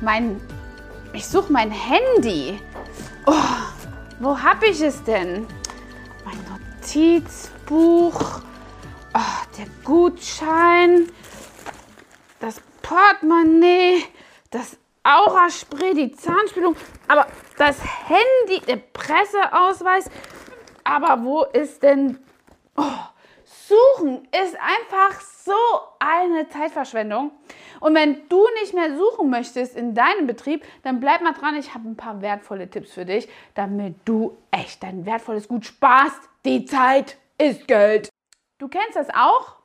[0.00, 0.40] mein,
[1.12, 2.60] ich suche mein Handy.
[3.26, 3.32] Oh,
[4.20, 5.46] wo habe ich es denn?
[6.24, 8.40] Mein Notizbuch,
[9.14, 11.10] oh, der Gutschein,
[12.40, 14.04] das Portemonnaie,
[14.50, 16.76] das Auraspray, die Zahnspülung,
[17.06, 17.26] aber
[17.56, 20.10] das Handy, der Presseausweis.
[20.84, 22.18] Aber wo ist denn...
[22.76, 22.84] Oh,
[23.44, 25.37] Suchen ist einfach so
[26.38, 27.32] eine Zeitverschwendung.
[27.80, 31.56] Und wenn du nicht mehr suchen möchtest in deinem Betrieb, dann bleib mal dran.
[31.56, 36.20] Ich habe ein paar wertvolle Tipps für dich, damit du echt dein wertvolles Gut sparst.
[36.44, 38.08] Die Zeit ist Geld.
[38.58, 39.56] Du kennst das auch?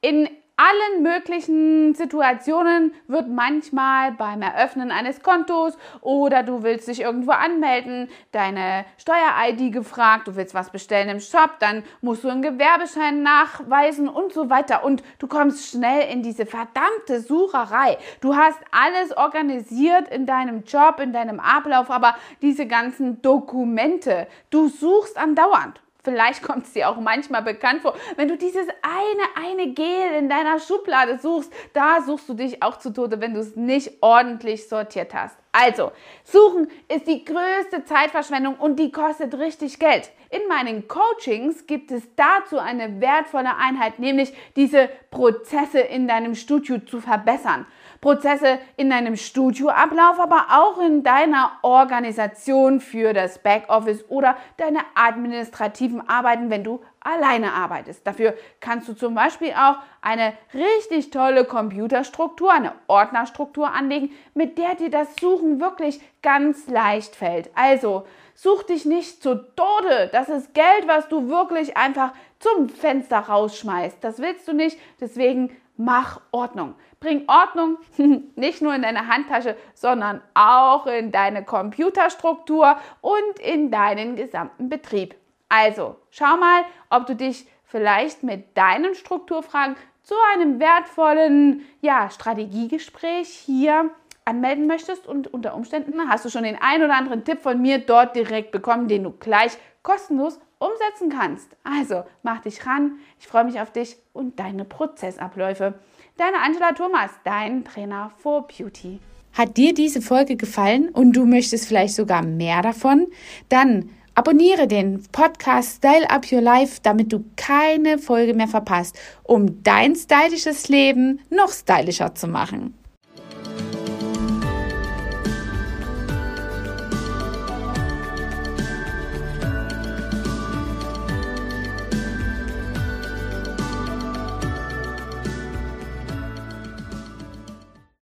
[0.00, 7.30] In allen möglichen Situationen wird manchmal beim Eröffnen eines Kontos oder du willst dich irgendwo
[7.30, 13.22] anmelden, deine Steuer-ID gefragt, du willst was bestellen im Shop, dann musst du einen Gewerbeschein
[13.22, 14.84] nachweisen und so weiter.
[14.84, 17.96] Und du kommst schnell in diese verdammte Sucherei.
[18.20, 24.68] Du hast alles organisiert in deinem Job, in deinem Ablauf, aber diese ganzen Dokumente, du
[24.68, 25.80] suchst andauernd.
[26.08, 27.94] Vielleicht kommt es dir auch manchmal bekannt vor.
[28.16, 32.78] Wenn du dieses eine, eine Gel in deiner Schublade suchst, da suchst du dich auch
[32.78, 35.36] zu Tode, wenn du es nicht ordentlich sortiert hast.
[35.52, 35.92] Also,
[36.24, 40.10] suchen ist die größte Zeitverschwendung und die kostet richtig Geld.
[40.30, 46.78] In meinen Coachings gibt es dazu eine wertvolle Einheit, nämlich diese Prozesse in deinem Studio
[46.78, 47.66] zu verbessern.
[48.00, 56.08] Prozesse in deinem Studioablauf, aber auch in deiner Organisation für das Backoffice oder deine administrativen
[56.08, 58.06] Arbeiten, wenn du alleine arbeitest.
[58.06, 64.74] Dafür kannst du zum Beispiel auch eine richtig tolle Computerstruktur, eine Ordnerstruktur anlegen, mit der
[64.74, 67.50] dir das Suchen wirklich ganz leicht fällt.
[67.54, 70.10] Also such dich nicht zu Tode.
[70.12, 73.98] Das ist Geld, was du wirklich einfach zum Fenster rausschmeißt.
[74.00, 74.78] Das willst du nicht.
[75.00, 76.74] Deswegen mach Ordnung.
[77.00, 77.78] Bring Ordnung
[78.36, 85.14] nicht nur in deine Handtasche, sondern auch in deine Computerstruktur und in deinen gesamten Betrieb.
[85.48, 93.28] Also, schau mal, ob du dich vielleicht mit deinen Strukturfragen zu einem wertvollen ja, Strategiegespräch
[93.28, 93.90] hier
[94.24, 97.78] anmelden möchtest und unter Umständen hast du schon den ein oder anderen Tipp von mir
[97.78, 99.56] dort direkt bekommen, den du gleich
[99.88, 101.48] kostenlos umsetzen kannst.
[101.64, 105.78] Also mach dich ran, ich freue mich auf dich und deine Prozessabläufe.
[106.18, 109.00] Deine Angela Thomas, dein Trainer for Beauty.
[109.32, 113.06] Hat dir diese Folge gefallen und du möchtest vielleicht sogar mehr davon?
[113.48, 119.62] Dann abonniere den Podcast Style Up Your Life, damit du keine Folge mehr verpasst, um
[119.62, 122.74] dein stylisches Leben noch stylischer zu machen.